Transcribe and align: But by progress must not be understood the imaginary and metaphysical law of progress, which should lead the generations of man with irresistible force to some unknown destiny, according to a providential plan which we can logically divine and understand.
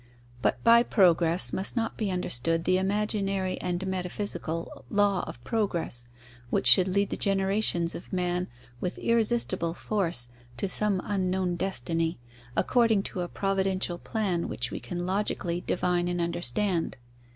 But 0.41 0.63
by 0.63 0.81
progress 0.81 1.53
must 1.53 1.75
not 1.75 1.95
be 1.95 2.09
understood 2.09 2.63
the 2.63 2.79
imaginary 2.79 3.61
and 3.61 3.85
metaphysical 3.85 4.83
law 4.89 5.23
of 5.27 5.43
progress, 5.43 6.07
which 6.49 6.65
should 6.65 6.87
lead 6.87 7.11
the 7.11 7.17
generations 7.17 7.93
of 7.93 8.11
man 8.11 8.47
with 8.79 8.97
irresistible 8.97 9.75
force 9.75 10.29
to 10.57 10.67
some 10.67 11.03
unknown 11.03 11.55
destiny, 11.55 12.17
according 12.57 13.03
to 13.13 13.21
a 13.21 13.27
providential 13.27 13.99
plan 13.99 14.47
which 14.49 14.71
we 14.71 14.79
can 14.79 15.05
logically 15.05 15.61
divine 15.61 16.07
and 16.07 16.19
understand. 16.19 16.97